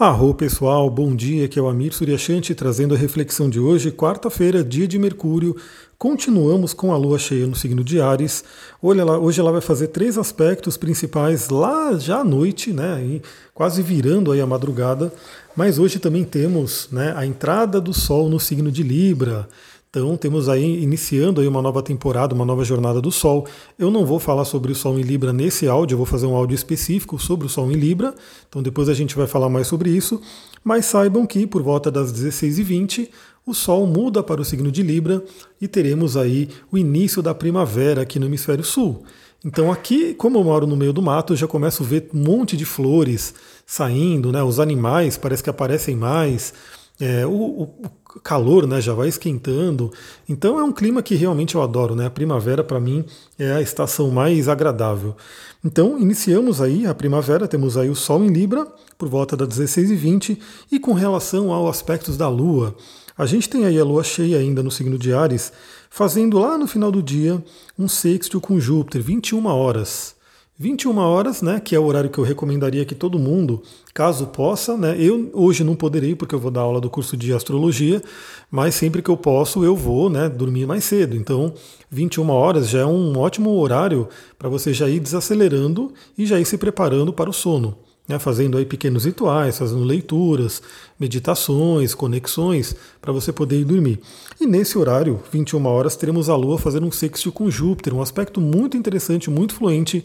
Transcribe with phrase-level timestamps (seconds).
[0.00, 4.64] Arro pessoal, bom dia, aqui é o Amir Suryashanti trazendo a reflexão de hoje, quarta-feira,
[4.64, 5.54] dia de Mercúrio.
[5.98, 8.42] Continuamos com a lua cheia no signo de Ares.
[8.82, 12.98] Olha lá, hoje ela vai fazer três aspectos principais lá já à noite, né?
[13.04, 15.12] E quase virando aí a madrugada.
[15.54, 19.46] Mas hoje também temos né, a entrada do Sol no signo de Libra.
[19.92, 23.44] Então temos aí iniciando aí uma nova temporada, uma nova jornada do Sol.
[23.76, 26.36] Eu não vou falar sobre o Sol em Libra nesse áudio, eu vou fazer um
[26.36, 28.14] áudio específico sobre o Sol em Libra.
[28.48, 30.22] Então depois a gente vai falar mais sobre isso.
[30.62, 33.08] Mas saibam que por volta das 16h20
[33.44, 35.24] o Sol muda para o signo de Libra
[35.60, 39.02] e teremos aí o início da primavera aqui no hemisfério sul.
[39.44, 42.22] Então aqui, como eu moro no meio do mato, eu já começo a ver um
[42.22, 43.34] monte de flores
[43.66, 44.40] saindo, né?
[44.40, 46.54] Os animais parece que aparecem mais.
[47.00, 47.90] É, o, o,
[48.22, 49.92] calor né, já vai esquentando.
[50.28, 51.94] Então é um clima que realmente eu adoro.
[51.94, 52.06] Né?
[52.06, 53.04] A primavera, para mim,
[53.38, 55.16] é a estação mais agradável.
[55.64, 60.38] Então, iniciamos aí a primavera, temos aí o Sol em Libra, por volta das 16h20,
[60.72, 62.74] e com relação aos aspectos da Lua,
[63.16, 65.52] a gente tem aí a Lua cheia ainda no signo de Ares,
[65.90, 67.44] fazendo lá no final do dia
[67.78, 70.14] um sexto com Júpiter, 21 horas.
[70.62, 73.62] 21 horas, né, que é o horário que eu recomendaria que todo mundo,
[73.94, 77.32] caso possa, né, eu hoje não poderei porque eu vou dar aula do curso de
[77.32, 78.02] astrologia,
[78.50, 81.16] mas sempre que eu posso eu vou, né, dormir mais cedo.
[81.16, 81.54] Então,
[81.90, 84.06] 21 horas já é um ótimo horário
[84.38, 88.58] para você já ir desacelerando e já ir se preparando para o sono, né, fazendo
[88.58, 90.60] aí pequenos rituais, fazendo leituras,
[90.98, 93.98] meditações, conexões para você poder ir dormir.
[94.38, 98.42] E nesse horário, 21 horas, teremos a Lua fazendo um sexto com Júpiter, um aspecto
[98.42, 100.04] muito interessante, muito fluente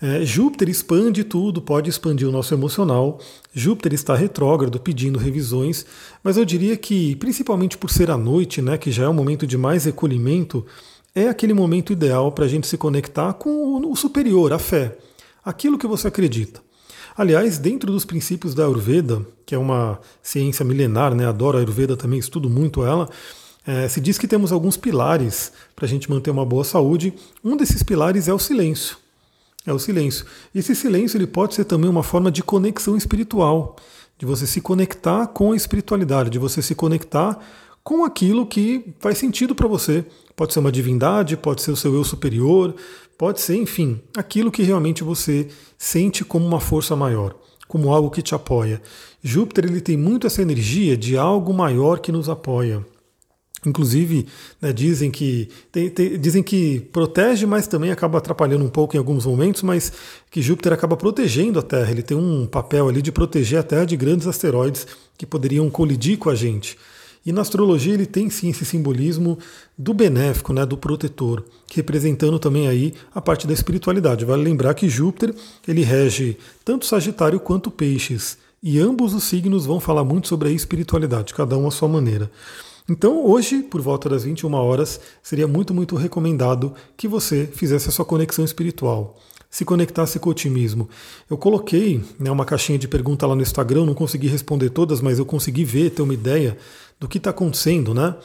[0.00, 3.18] é, Júpiter expande tudo, pode expandir o nosso emocional.
[3.52, 5.84] Júpiter está retrógrado, pedindo revisões,
[6.22, 9.46] mas eu diria que, principalmente por ser à noite, né, que já é um momento
[9.46, 10.64] de mais recolhimento,
[11.14, 14.96] é aquele momento ideal para a gente se conectar com o superior, a fé,
[15.44, 16.62] aquilo que você acredita.
[17.16, 21.96] Aliás, dentro dos princípios da Ayurveda, que é uma ciência milenar, né, adoro a Ayurveda
[21.96, 23.08] também, estudo muito ela,
[23.66, 27.12] é, se diz que temos alguns pilares para a gente manter uma boa saúde.
[27.44, 28.96] Um desses pilares é o silêncio.
[29.68, 30.24] É o silêncio.
[30.54, 33.76] Esse silêncio ele pode ser também uma forma de conexão espiritual,
[34.16, 37.38] de você se conectar com a espiritualidade, de você se conectar
[37.84, 40.06] com aquilo que faz sentido para você.
[40.34, 42.74] Pode ser uma divindade, pode ser o seu eu superior,
[43.18, 47.36] pode ser, enfim, aquilo que realmente você sente como uma força maior,
[47.66, 48.80] como algo que te apoia.
[49.22, 52.86] Júpiter ele tem muito essa energia de algo maior que nos apoia.
[53.66, 54.26] Inclusive,
[54.62, 58.98] né, dizem, que, tem, tem, dizem que protege, mas também acaba atrapalhando um pouco em
[58.98, 59.92] alguns momentos, mas
[60.30, 61.90] que Júpiter acaba protegendo a Terra.
[61.90, 64.86] Ele tem um papel ali de proteger a Terra de grandes asteroides
[65.16, 66.78] que poderiam colidir com a gente.
[67.26, 69.38] E na astrologia ele tem sim esse simbolismo
[69.76, 74.24] do benéfico, né, do protetor, representando também aí a parte da espiritualidade.
[74.24, 75.34] Vale lembrar que Júpiter
[75.66, 80.52] ele rege tanto Sagitário quanto Peixes, e ambos os signos vão falar muito sobre a
[80.52, 82.30] espiritualidade, cada um à sua maneira.
[82.90, 87.92] Então, hoje, por volta das 21 horas, seria muito, muito recomendado que você fizesse a
[87.92, 89.18] sua conexão espiritual,
[89.50, 90.88] se conectasse com o otimismo.
[91.28, 95.18] Eu coloquei né, uma caixinha de pergunta lá no Instagram, não consegui responder todas, mas
[95.18, 96.56] eu consegui ver, ter uma ideia
[97.00, 98.16] do que está acontecendo, né?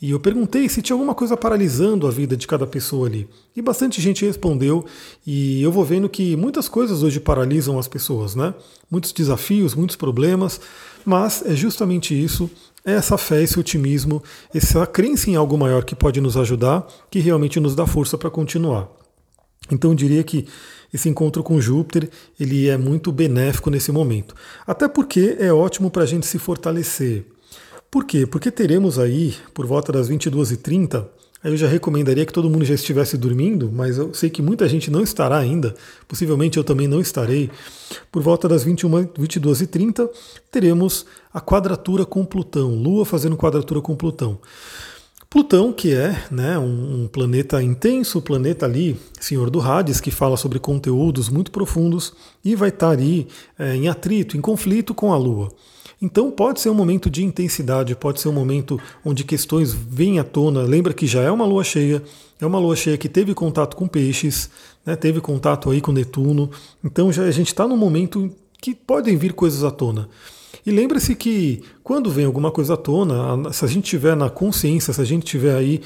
[0.00, 3.28] E eu perguntei se tinha alguma coisa paralisando a vida de cada pessoa ali.
[3.54, 4.86] E bastante gente respondeu,
[5.26, 8.54] e eu vou vendo que muitas coisas hoje paralisam as pessoas, né?
[8.90, 10.60] Muitos desafios, muitos problemas,
[11.04, 12.50] mas é justamente isso
[12.84, 14.22] é essa fé, esse otimismo,
[14.52, 18.30] essa crença em algo maior que pode nos ajudar, que realmente nos dá força para
[18.30, 18.88] continuar.
[19.70, 20.46] Então eu diria que
[20.92, 24.34] esse encontro com Júpiter ele é muito benéfico nesse momento.
[24.66, 27.24] Até porque é ótimo para a gente se fortalecer.
[27.90, 28.26] Por quê?
[28.26, 31.06] Porque teremos aí, por volta das 22h30,
[31.44, 34.68] Aí eu já recomendaria que todo mundo já estivesse dormindo, mas eu sei que muita
[34.68, 35.74] gente não estará ainda,
[36.06, 37.50] possivelmente eu também não estarei.
[38.12, 40.08] Por volta das 21, 22 e 30
[40.52, 44.38] teremos a quadratura com Plutão, Lua fazendo quadratura com Plutão.
[45.32, 50.58] Plutão, que é né, um, planeta intenso, planeta ali, Senhor do Hades, que fala sobre
[50.58, 52.12] conteúdos muito profundos
[52.44, 53.26] e vai estar ali
[53.58, 55.48] é, em atrito, em conflito com a Lua.
[56.02, 60.24] Então pode ser um momento de intensidade, pode ser um momento onde questões vêm à
[60.24, 60.64] tona.
[60.64, 62.02] Lembra que já é uma lua cheia,
[62.38, 64.50] é uma lua cheia que teve contato com peixes,
[64.84, 66.50] né, teve contato aí com Netuno.
[66.84, 68.30] Então já a gente está num momento
[68.60, 70.10] que podem vir coisas à tona.
[70.64, 74.92] E lembre-se que quando vem alguma coisa à tona, se a gente tiver na consciência,
[74.92, 75.80] se a gente tiver aí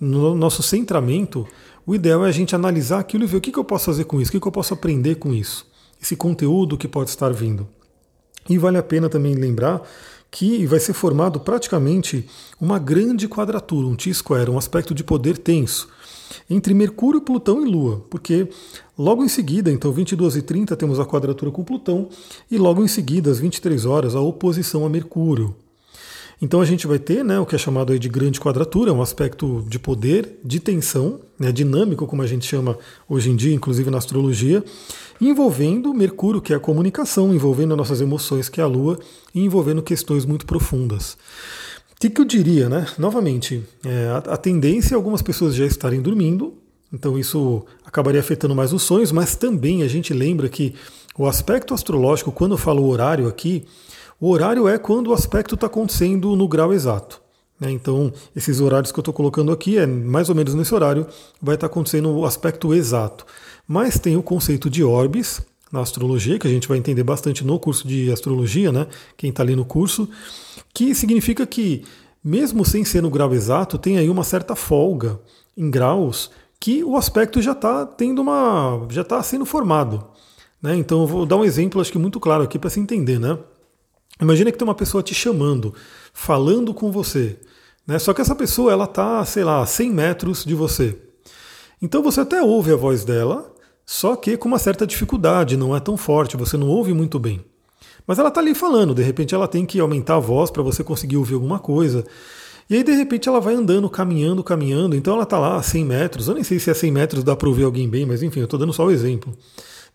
[0.00, 1.46] no nosso centramento,
[1.86, 4.20] o ideal é a gente analisar aquilo e ver o que, eu posso fazer com
[4.20, 5.66] isso, o que, que eu posso aprender com isso,
[6.00, 7.68] esse conteúdo que pode estar vindo.
[8.48, 9.82] E vale a pena também lembrar
[10.30, 12.26] que vai ser formado praticamente
[12.60, 15.88] uma grande quadratura, um T-square, um aspecto de poder tenso.
[16.48, 18.48] Entre Mercúrio, Plutão e Lua, porque
[18.98, 22.08] logo em seguida, então 22h30, temos a quadratura com Plutão,
[22.50, 25.54] e logo em seguida, às 23 horas, a oposição a Mercúrio.
[26.42, 29.64] Então a gente vai ter né, o que é chamado de grande quadratura, um aspecto
[29.68, 32.76] de poder, de tensão, né, dinâmico, como a gente chama
[33.08, 34.64] hoje em dia, inclusive na astrologia,
[35.20, 38.98] envolvendo Mercúrio, que é a comunicação, envolvendo nossas emoções, que é a Lua,
[39.32, 41.16] e envolvendo questões muito profundas.
[42.02, 42.84] Que, que eu diria, né?
[42.98, 46.54] Novamente, é, a, a tendência é algumas pessoas já estarem dormindo,
[46.92, 50.74] então isso acabaria afetando mais os sonhos, mas também a gente lembra que
[51.16, 53.64] o aspecto astrológico, quando eu falo horário aqui,
[54.20, 57.22] o horário é quando o aspecto está acontecendo no grau exato.
[57.60, 57.70] Né?
[57.70, 61.06] Então, esses horários que eu estou colocando aqui é mais ou menos nesse horário,
[61.40, 63.24] vai estar tá acontecendo o aspecto exato.
[63.64, 65.40] Mas tem o conceito de orbes
[65.72, 68.86] na astrologia, que a gente vai entender bastante no curso de astrologia, né?
[69.16, 70.06] Quem está ali no curso,
[70.74, 71.82] que significa que,
[72.22, 75.18] mesmo sem ser no grau exato, tem aí uma certa folga
[75.56, 76.30] em graus
[76.60, 78.86] que o aspecto já está tendo uma.
[78.90, 80.06] já está sendo formado.
[80.62, 80.76] Né?
[80.76, 83.38] Então eu vou dar um exemplo, acho que muito claro aqui para se entender, né?
[84.20, 85.74] Imagina que tem uma pessoa te chamando,
[86.12, 87.40] falando com você,
[87.84, 87.98] né?
[87.98, 90.96] Só que essa pessoa ela tá, sei lá, a 100 metros de você.
[91.80, 93.51] Então você até ouve a voz dela,
[93.84, 97.44] só que com uma certa dificuldade, não é tão forte, você não ouve muito bem.
[98.06, 100.82] Mas ela está ali falando, de repente ela tem que aumentar a voz para você
[100.82, 102.04] conseguir ouvir alguma coisa.
[102.68, 105.84] E aí de repente ela vai andando, caminhando, caminhando, então ela está lá a 100
[105.84, 106.28] metros.
[106.28, 108.44] Eu nem sei se a 100 metros dá para ouvir alguém bem, mas enfim, eu
[108.44, 109.32] estou dando só o exemplo.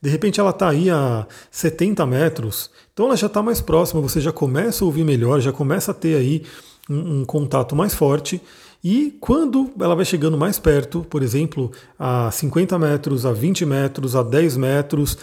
[0.01, 4.22] De repente ela está aí a 70 metros, então ela já está mais próxima, você
[4.22, 6.44] já começa a ouvir melhor, já começa a ter aí
[6.90, 8.40] um, um contato mais forte.
[8.83, 14.15] E quando ela vai chegando mais perto, por exemplo, a 50 metros, a 20 metros,
[14.15, 15.18] a 10 metros,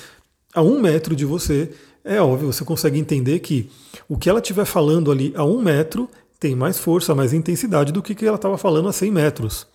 [0.55, 1.71] a 1 metro de você,
[2.05, 3.71] é óbvio, você consegue entender que
[4.09, 6.09] o que ela estiver falando ali a 1 metro
[6.39, 9.67] tem mais força, mais intensidade do que que ela estava falando a 100 metros.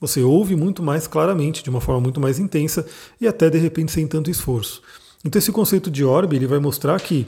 [0.00, 2.86] Você ouve muito mais claramente, de uma forma muito mais intensa
[3.20, 4.82] e até de repente sem tanto esforço.
[5.24, 7.26] Então esse conceito de orbe ele vai mostrar que,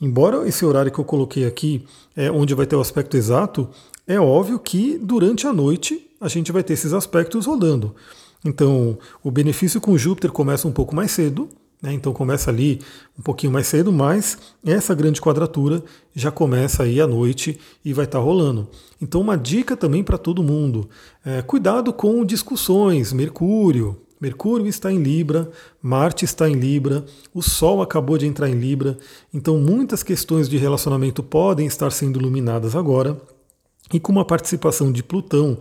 [0.00, 1.84] embora esse horário que eu coloquei aqui,
[2.16, 3.68] é onde vai ter o aspecto exato,
[4.06, 7.94] é óbvio que durante a noite a gente vai ter esses aspectos rodando.
[8.44, 11.48] Então o benefício com Júpiter começa um pouco mais cedo,
[11.82, 11.92] né?
[11.92, 12.80] Então começa ali
[13.18, 15.82] um pouquinho mais cedo, mas essa grande quadratura
[16.14, 18.68] já começa aí à noite e vai estar tá rolando.
[19.00, 20.88] Então uma dica também para todo mundo:
[21.24, 23.12] é, cuidado com discussões.
[23.12, 25.50] Mercúrio, Mercúrio está em Libra,
[25.82, 27.04] Marte está em Libra,
[27.34, 28.96] o Sol acabou de entrar em Libra,
[29.32, 33.20] então muitas questões de relacionamento podem estar sendo iluminadas agora.
[33.92, 35.58] E com uma participação de Plutão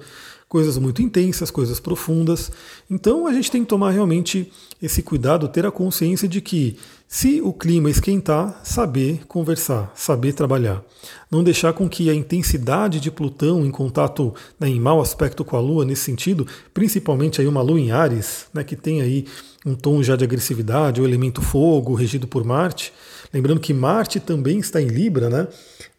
[0.48, 2.52] coisas muito intensas, coisas profundas.
[2.90, 4.52] Então a gente tem que tomar realmente
[4.82, 6.78] esse cuidado, ter a consciência de que
[7.08, 10.84] se o clima esquentar, saber conversar, saber trabalhar.
[11.30, 15.56] Não deixar com que a intensidade de Plutão em contato, né, em mau aspecto com
[15.56, 19.26] a Lua nesse sentido, principalmente aí uma Lua em Ares, né, que tem aí
[19.66, 22.94] um tom já de agressividade, o elemento fogo, regido por Marte.
[23.34, 25.48] Lembrando que Marte também está em Libra, né?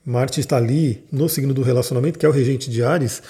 [0.07, 3.21] Marte está ali no signo do relacionamento, que é o regente de Ares.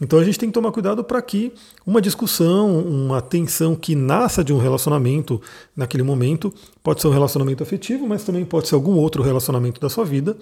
[0.00, 1.52] Então a gente tem que tomar cuidado para que
[1.86, 5.40] uma discussão, uma tensão que nasça de um relacionamento
[5.74, 6.52] naquele momento,
[6.82, 10.36] pode ser um relacionamento afetivo, mas também pode ser algum outro relacionamento da sua vida,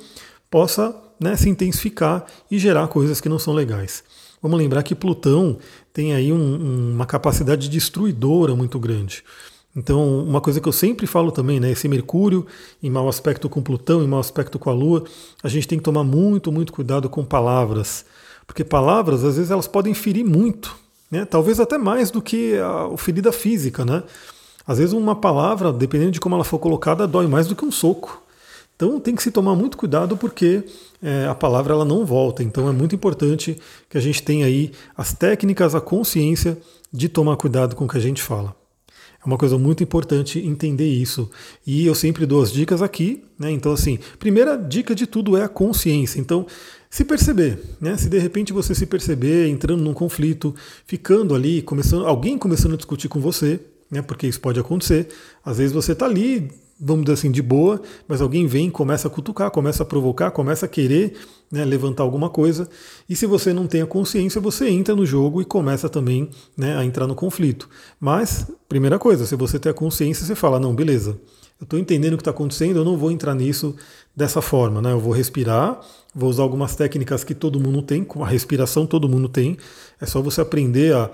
[0.50, 4.02] possa né, se intensificar e gerar coisas que não são legais.
[4.42, 5.58] Vamos lembrar que Plutão
[5.92, 9.22] tem aí um, uma capacidade destruidora muito grande.
[9.76, 12.46] Então, uma coisa que eu sempre falo também, né, esse Mercúrio
[12.82, 15.04] em mau aspecto com Plutão, em mau aspecto com a Lua,
[15.42, 18.04] a gente tem que tomar muito, muito cuidado com palavras.
[18.46, 20.76] Porque palavras, às vezes, elas podem ferir muito,
[21.10, 21.24] né?
[21.24, 23.84] talvez até mais do que a ferida física.
[23.84, 24.04] Né?
[24.66, 27.72] Às vezes, uma palavra, dependendo de como ela for colocada, dói mais do que um
[27.72, 28.22] soco.
[28.76, 30.64] Então tem que se tomar muito cuidado porque
[31.00, 32.42] é, a palavra ela não volta.
[32.42, 33.56] Então é muito importante
[33.88, 36.58] que a gente tenha aí as técnicas, a consciência
[36.92, 38.54] de tomar cuidado com o que a gente fala.
[39.24, 41.30] É uma coisa muito importante entender isso.
[41.66, 43.24] E eu sempre dou as dicas aqui.
[43.38, 43.50] Né?
[43.50, 46.20] Então, assim, primeira dica de tudo é a consciência.
[46.20, 46.46] Então,
[46.90, 47.96] se perceber, né?
[47.96, 50.54] Se de repente você se perceber entrando num conflito,
[50.86, 53.58] ficando ali, começando, alguém começando a discutir com você,
[53.90, 54.00] né?
[54.00, 55.08] Porque isso pode acontecer.
[55.44, 56.52] Às vezes você está ali,
[56.84, 60.66] vamos dizer assim, de boa, mas alguém vem, começa a cutucar, começa a provocar, começa
[60.66, 61.14] a querer
[61.50, 62.68] né, levantar alguma coisa.
[63.08, 66.76] E se você não tem a consciência, você entra no jogo e começa também né,
[66.76, 67.70] a entrar no conflito.
[67.98, 71.18] Mas, primeira coisa, se você tem a consciência, você fala, não, beleza,
[71.58, 73.74] eu estou entendendo o que está acontecendo, eu não vou entrar nisso
[74.14, 74.92] dessa forma, né?
[74.92, 75.80] Eu vou respirar,
[76.14, 79.56] vou usar algumas técnicas que todo mundo tem, a respiração todo mundo tem.
[79.98, 81.10] É só você aprender a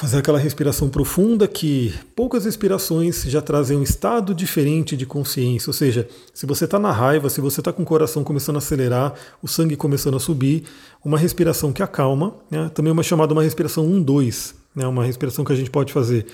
[0.00, 5.68] Fazer aquela respiração profunda que poucas respirações já trazem um estado diferente de consciência.
[5.68, 8.60] Ou seja, se você está na raiva, se você está com o coração começando a
[8.60, 10.64] acelerar, o sangue começando a subir,
[11.04, 12.70] uma respiração que acalma, né?
[12.72, 14.86] também uma chamada uma respiração 1-2, né?
[14.86, 16.24] uma respiração que a gente pode fazer,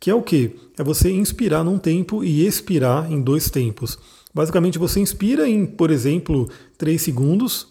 [0.00, 0.56] que é o que?
[0.76, 4.00] É você inspirar num tempo e expirar em dois tempos.
[4.34, 7.68] Basicamente, você inspira em, por exemplo, 3 segundos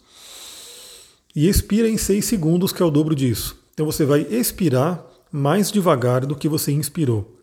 [1.36, 3.60] e expira em 6 segundos, que é o dobro disso.
[3.74, 7.38] Então você vai expirar mais devagar do que você inspirou.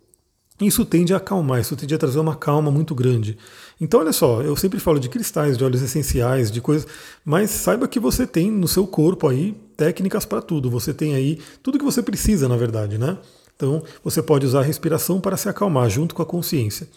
[0.60, 3.38] Isso tende a acalmar, isso tende a trazer uma calma muito grande.
[3.80, 6.86] Então, olha só, eu sempre falo de cristais, de óleos essenciais, de coisas,
[7.24, 10.68] mas saiba que você tem no seu corpo aí técnicas para tudo.
[10.68, 13.18] Você tem aí tudo que você precisa, na verdade, né?
[13.54, 16.88] Então, você pode usar a respiração para se acalmar junto com a consciência.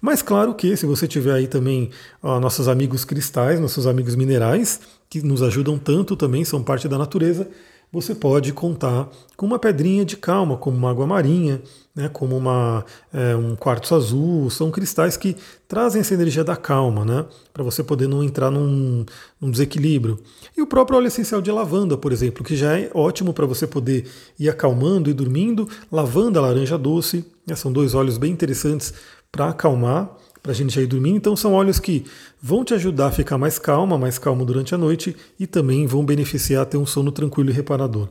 [0.00, 1.90] Mas claro que se você tiver aí também
[2.20, 6.98] ó, nossos amigos cristais, nossos amigos minerais, que nos ajudam tanto também, são parte da
[6.98, 7.48] natureza,
[7.92, 11.62] você pode contar com uma pedrinha de calma, como uma água marinha,
[11.94, 17.04] né, como uma, é, um quartzo azul, são cristais que trazem essa energia da calma,
[17.04, 19.06] né, para você poder não entrar num,
[19.40, 20.18] num, desequilíbrio.
[20.56, 23.66] E o próprio óleo essencial de lavanda, por exemplo, que já é ótimo para você
[23.66, 24.06] poder
[24.38, 25.68] ir acalmando e dormindo.
[25.90, 28.92] Lavanda, laranja doce, né, são dois óleos bem interessantes
[29.32, 31.10] para acalmar para a gente ir dormir.
[31.10, 32.04] Então são óleos que
[32.40, 36.04] vão te ajudar a ficar mais calma, mais calmo durante a noite e também vão
[36.04, 38.08] beneficiar ter um sono tranquilo e reparador.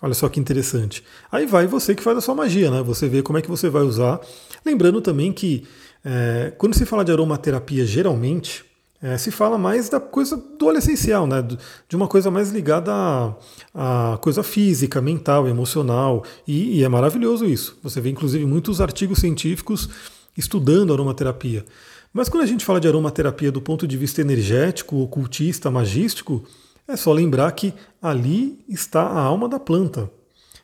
[0.00, 1.02] Olha só que interessante.
[1.32, 2.82] Aí vai você que faz a sua magia, né?
[2.82, 4.20] Você vê como é que você vai usar.
[4.64, 5.64] Lembrando também que
[6.04, 8.64] é, quando se fala de aromaterapia, geralmente
[9.02, 11.42] é, se fala mais da coisa do óleo essencial, né?
[11.88, 16.24] De uma coisa mais ligada à, à coisa física, mental, emocional.
[16.46, 17.78] E, e é maravilhoso isso.
[17.82, 19.88] Você vê inclusive muitos artigos científicos
[20.36, 21.64] estudando aromaterapia.
[22.12, 26.44] Mas quando a gente fala de aromaterapia do ponto de vista energético, ocultista, magístico,
[26.88, 30.10] é só lembrar que ali está a alma da planta.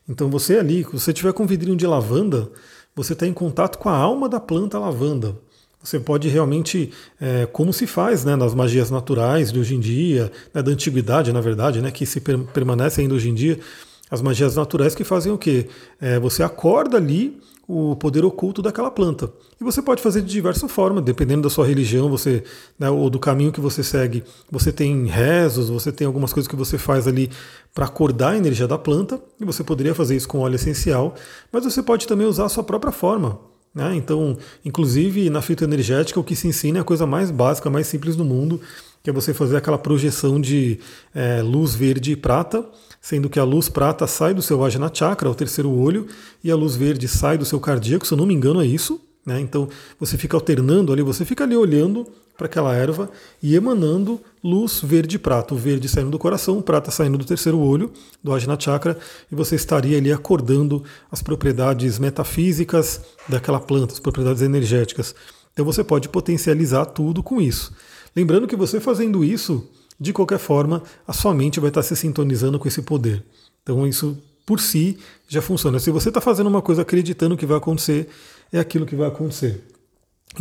[0.08, 2.50] Então você ali, se você tiver com um vidrinho de lavanda,
[2.94, 5.36] você está em contato com a alma da planta lavanda.
[5.82, 10.30] Você pode realmente, é, como se faz né, nas magias naturais de hoje em dia,
[10.54, 13.58] né, da antiguidade, na verdade, né, que se per permanece ainda hoje em dia,
[14.12, 15.68] as magias naturais que fazem o quê?
[15.98, 19.32] É, você acorda ali o poder oculto daquela planta.
[19.58, 22.44] E você pode fazer de diversas formas, dependendo da sua religião, você
[22.78, 24.22] né, ou do caminho que você segue.
[24.50, 27.30] Você tem rezos, você tem algumas coisas que você faz ali
[27.72, 31.14] para acordar a energia da planta, e você poderia fazer isso com óleo essencial,
[31.50, 33.40] mas você pode também usar a sua própria forma.
[33.74, 33.94] Né?
[33.96, 38.14] Então, inclusive na fitoenergética, o que se ensina é a coisa mais básica, mais simples
[38.14, 38.60] do mundo,
[39.02, 40.78] que é você fazer aquela projeção de
[41.14, 42.64] é, luz verde e prata
[43.02, 46.06] sendo que a luz prata sai do seu Ajna Chakra, o terceiro olho,
[46.42, 49.00] e a luz verde sai do seu cardíaco, se eu não me engano é isso.
[49.26, 49.40] Né?
[49.40, 49.68] Então
[49.98, 52.06] você fica alternando ali, você fica ali olhando
[52.36, 53.10] para aquela erva
[53.42, 57.24] e emanando luz verde e prata, o verde saindo do coração, o prata saindo do
[57.24, 57.92] terceiro olho,
[58.22, 58.96] do Ajna Chakra,
[59.30, 65.14] e você estaria ali acordando as propriedades metafísicas daquela planta, as propriedades energéticas.
[65.52, 67.72] Então você pode potencializar tudo com isso.
[68.14, 72.58] Lembrando que você fazendo isso, de qualquer forma, a sua mente vai estar se sintonizando
[72.58, 73.24] com esse poder.
[73.62, 75.78] Então isso por si já funciona.
[75.78, 78.08] Se você está fazendo uma coisa acreditando que vai acontecer,
[78.52, 79.64] é aquilo que vai acontecer.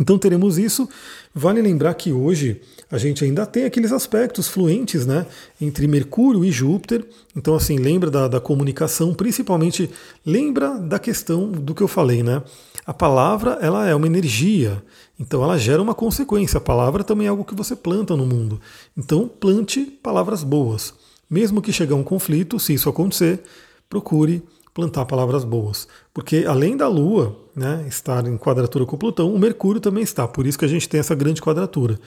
[0.00, 0.88] Então teremos isso.
[1.34, 5.26] Vale lembrar que hoje a gente ainda tem aqueles aspectos fluentes né,
[5.60, 7.04] entre Mercúrio e Júpiter.
[7.36, 9.90] Então, assim, lembra da, da comunicação, principalmente
[10.24, 12.42] lembra da questão do que eu falei, né?
[12.84, 14.82] A palavra ela é uma energia,
[15.18, 16.58] então ela gera uma consequência.
[16.58, 18.60] A palavra também é algo que você planta no mundo.
[18.96, 20.92] Então plante palavras boas.
[21.30, 23.40] Mesmo que chegar um conflito, se isso acontecer,
[23.88, 24.42] procure
[24.74, 25.86] plantar palavras boas.
[26.12, 30.26] Porque além da Lua né, estar em quadratura com Plutão, o Mercúrio também está.
[30.26, 31.98] Por isso que a gente tem essa grande quadratura.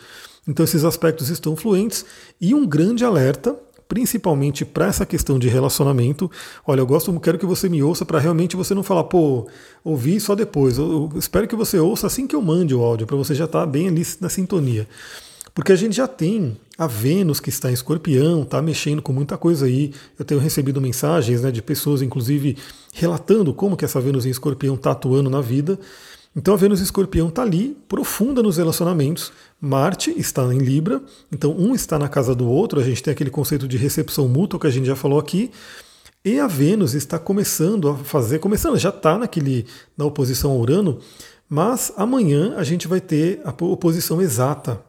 [0.47, 2.05] Então esses aspectos estão fluentes
[2.39, 3.55] e um grande alerta
[3.87, 6.29] principalmente para essa questão de relacionamento.
[6.65, 9.47] Olha, eu gosto, quero que você me ouça para realmente você não falar, pô,
[9.83, 10.77] ouvi só depois.
[10.77, 13.45] Eu, eu, espero que você ouça assim que eu mande o áudio, para você já
[13.45, 14.87] estar tá bem ali na sintonia.
[15.55, 19.37] Porque a gente já tem a Vênus que está em escorpião, está mexendo com muita
[19.37, 19.93] coisa aí.
[20.19, 22.57] Eu tenho recebido mensagens né, de pessoas, inclusive,
[22.93, 25.79] relatando como que essa Vênus em escorpião está atuando na vida.
[26.35, 29.31] Então a Vênus Escorpião está ali, profunda nos relacionamentos.
[29.61, 32.77] Marte está em Libra, então um está na casa do outro.
[32.77, 35.49] A gente tem aquele conceito de recepção mútua que a gente já falou aqui.
[36.25, 39.65] E a Vênus está começando a fazer, começando, já está naquele
[39.97, 40.99] na oposição a Urano,
[41.47, 44.81] mas amanhã a gente vai ter a oposição exata.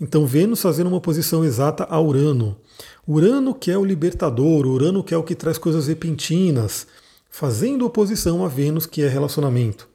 [0.00, 2.56] Então Vênus fazendo uma oposição exata a Urano.
[3.06, 6.86] Urano que é o libertador, Urano que é o que traz coisas repentinas,
[7.30, 9.88] fazendo oposição a Vênus que é relacionamento.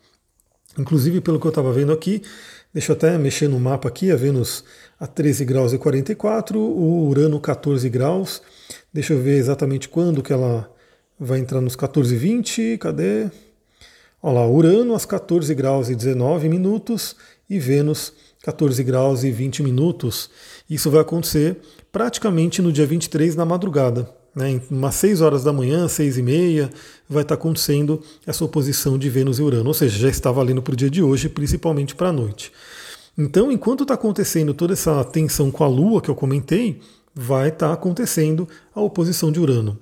[0.78, 2.22] Inclusive, pelo que eu estava vendo aqui,
[2.74, 4.64] deixa eu até mexer no mapa aqui, a Vênus
[5.00, 8.42] a 13 graus e 44, o Urano 14 graus.
[8.94, 10.72] Deixa eu ver exatamente quando que ela
[11.20, 13.30] vai entrar nos 14h20, cadê?
[14.22, 17.16] Olha lá, Urano às 14 graus e 19 minutos
[17.50, 18.14] e Vênus
[18.48, 20.30] 14 graus e 20 minutos.
[20.70, 21.58] Isso vai acontecer
[21.92, 24.10] praticamente no dia 23 na madrugada.
[24.34, 26.70] Né, em umas 6 horas da manhã, 6 e meia,
[27.10, 30.74] vai estar acontecendo essa oposição de Vênus e Urano, ou seja, já está valendo para
[30.74, 32.54] o dia de hoje, principalmente para a noite.
[33.18, 36.80] Então, enquanto está acontecendo toda essa tensão com a Lua que eu comentei,
[37.14, 39.78] vai estar acontecendo a oposição de Urano.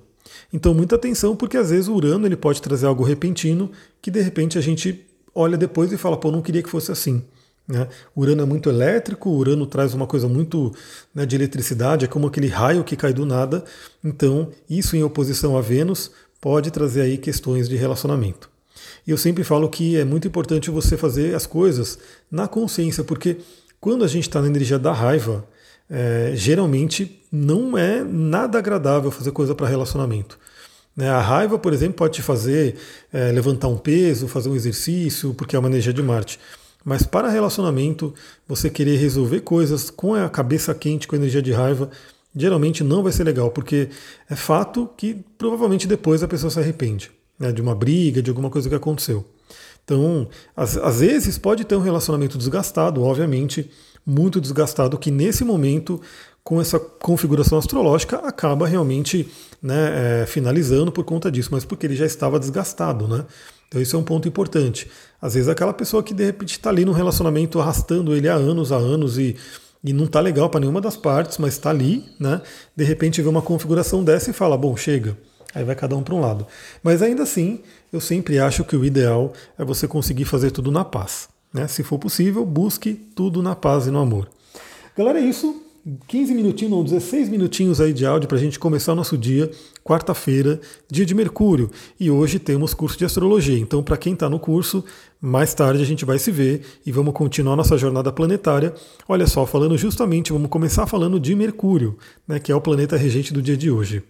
[0.52, 3.70] Então, muita atenção, porque às vezes o Urano ele pode trazer algo repentino
[4.00, 7.22] que de repente a gente olha depois e fala, pô, não queria que fosse assim.
[7.68, 7.88] Né?
[8.14, 10.72] Urano é muito elétrico, Urano traz uma coisa muito
[11.14, 13.64] né, de eletricidade, é como aquele raio que cai do nada.
[14.04, 18.48] Então, isso em oposição a Vênus pode trazer aí questões de relacionamento.
[19.06, 21.98] E eu sempre falo que é muito importante você fazer as coisas
[22.30, 23.38] na consciência, porque
[23.80, 25.44] quando a gente está na energia da raiva,
[25.88, 30.38] é, geralmente não é nada agradável fazer coisa para relacionamento.
[30.96, 31.08] Né?
[31.08, 32.76] A raiva, por exemplo, pode te fazer
[33.12, 36.40] é, levantar um peso, fazer um exercício, porque é uma energia de Marte.
[36.86, 38.14] Mas para relacionamento,
[38.46, 41.90] você querer resolver coisas com a cabeça quente, com energia de raiva,
[42.32, 43.88] geralmente não vai ser legal, porque
[44.30, 48.48] é fato que provavelmente depois a pessoa se arrepende né, de uma briga, de alguma
[48.48, 49.24] coisa que aconteceu.
[49.84, 53.68] Então, às, às vezes pode ter um relacionamento desgastado, obviamente,
[54.06, 56.00] muito desgastado, que nesse momento,
[56.46, 59.28] com essa configuração astrológica, acaba realmente
[59.60, 63.24] né, é, finalizando por conta disso, mas porque ele já estava desgastado, né?
[63.66, 64.88] Então isso é um ponto importante.
[65.20, 68.70] Às vezes aquela pessoa que de repente está ali num relacionamento arrastando ele há anos,
[68.70, 69.34] há anos e,
[69.82, 72.40] e não está legal para nenhuma das partes, mas está ali, né?
[72.76, 75.18] De repente vê uma configuração dessa e fala, bom, chega.
[75.52, 76.46] Aí vai cada um para um lado.
[76.80, 77.58] Mas ainda assim,
[77.92, 81.28] eu sempre acho que o ideal é você conseguir fazer tudo na paz.
[81.52, 81.66] Né?
[81.66, 84.28] Se for possível, busque tudo na paz e no amor.
[84.96, 85.65] Galera, é isso.
[86.08, 89.48] 15 minutinhos, não, 16 minutinhos aí de áudio para a gente começar o nosso dia,
[89.84, 91.70] quarta-feira, dia de Mercúrio.
[92.00, 93.56] E hoje temos curso de astrologia.
[93.56, 94.84] Então, para quem está no curso,
[95.20, 98.74] mais tarde a gente vai se ver e vamos continuar nossa jornada planetária.
[99.08, 103.32] Olha só, falando justamente, vamos começar falando de Mercúrio, né, que é o planeta regente
[103.32, 104.02] do dia de hoje.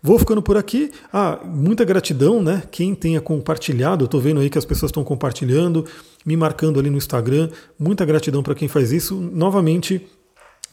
[0.00, 0.92] Vou ficando por aqui.
[1.12, 2.62] Ah, muita gratidão, né?
[2.70, 5.84] Quem tenha compartilhado, estou vendo aí que as pessoas estão compartilhando,
[6.24, 7.50] me marcando ali no Instagram.
[7.76, 9.16] Muita gratidão para quem faz isso.
[9.16, 10.06] Novamente,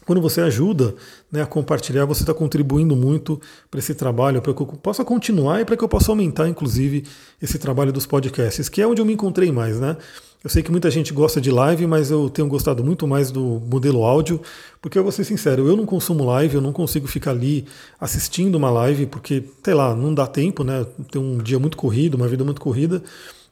[0.06, 0.94] quando você ajuda
[1.30, 5.60] né, a compartilhar, você está contribuindo muito para esse trabalho, para que eu possa continuar
[5.60, 7.04] e para que eu possa aumentar, inclusive,
[7.40, 9.96] esse trabalho dos podcasts, que é onde eu me encontrei mais, né?
[10.44, 13.62] Eu sei que muita gente gosta de live, mas eu tenho gostado muito mais do
[13.66, 14.42] modelo áudio,
[14.82, 17.64] porque eu vou ser sincero, eu não consumo live, eu não consigo ficar ali
[17.98, 20.86] assistindo uma live, porque, sei lá, não dá tempo, né?
[21.10, 23.02] Tem um dia muito corrido, uma vida muito corrida,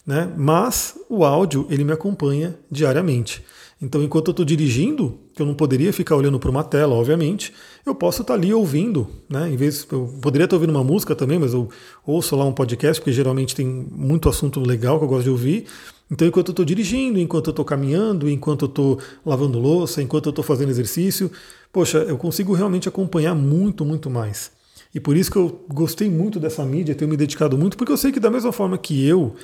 [0.07, 0.31] né?
[0.37, 3.43] Mas o áudio, ele me acompanha diariamente.
[3.83, 7.53] Então, enquanto eu estou dirigindo, que eu não poderia ficar olhando para uma tela, obviamente,
[7.85, 9.51] eu posso estar tá ali ouvindo, né?
[9.51, 11.69] Em vez, eu poderia estar ouvindo uma música também, mas eu
[12.07, 15.65] ouço lá um podcast, porque geralmente tem muito assunto legal que eu gosto de ouvir.
[16.09, 20.27] Então, enquanto eu estou dirigindo, enquanto eu estou caminhando, enquanto eu estou lavando louça, enquanto
[20.27, 21.29] eu estou fazendo exercício,
[21.73, 24.53] poxa, eu consigo realmente acompanhar muito, muito mais.
[24.95, 27.97] E por isso que eu gostei muito dessa mídia, tenho me dedicado muito, porque eu
[27.97, 29.35] sei que da mesma forma que eu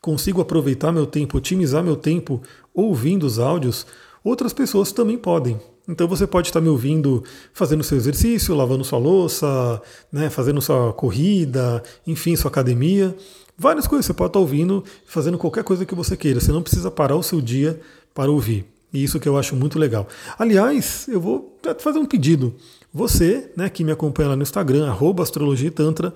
[0.00, 2.40] consigo aproveitar meu tempo, otimizar meu tempo
[2.74, 3.86] ouvindo os áudios,
[4.22, 5.60] outras pessoas também podem.
[5.88, 9.80] Então você pode estar me ouvindo fazendo seu exercício, lavando sua louça,
[10.12, 13.16] né, fazendo sua corrida, enfim, sua academia.
[13.56, 16.40] Várias coisas você pode estar ouvindo, fazendo qualquer coisa que você queira.
[16.40, 17.80] Você não precisa parar o seu dia
[18.14, 18.66] para ouvir.
[18.92, 20.06] E isso que eu acho muito legal.
[20.38, 22.54] Aliás, eu vou fazer um pedido.
[22.92, 26.14] Você, né, que me acompanha lá no Instagram, astrologia tantra,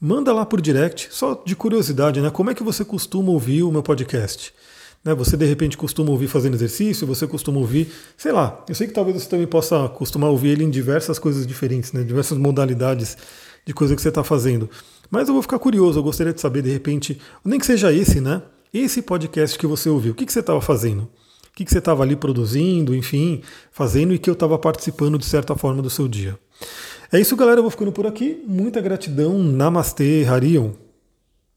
[0.00, 2.30] manda lá por direct, só de curiosidade, né?
[2.30, 4.54] Como é que você costuma ouvir o meu podcast?
[5.02, 8.86] Né, você de repente costuma ouvir fazendo exercício, você costuma ouvir, sei lá, eu sei
[8.86, 13.16] que talvez você também possa costumar ouvir ele em diversas coisas diferentes, né, diversas modalidades
[13.64, 14.68] de coisa que você está fazendo.
[15.10, 18.20] Mas eu vou ficar curioso, eu gostaria de saber de repente, nem que seja esse,
[18.20, 18.42] né?
[18.72, 21.02] Esse podcast que você ouviu, o que, que você estava fazendo?
[21.02, 25.24] O que, que você estava ali produzindo, enfim, fazendo e que eu estava participando de
[25.24, 26.38] certa forma do seu dia.
[27.12, 27.58] É isso, galera.
[27.58, 28.42] Eu vou ficando por aqui.
[28.46, 29.38] Muita gratidão.
[29.38, 30.70] Namastê, Harion.